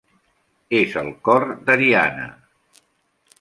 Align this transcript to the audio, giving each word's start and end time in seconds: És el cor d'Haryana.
És 0.77 0.95
el 1.01 1.11
cor 1.27 1.45
d'Haryana. 1.67 2.27